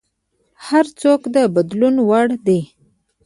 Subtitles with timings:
[0.67, 2.61] هر څوک د بدلون وړ دی.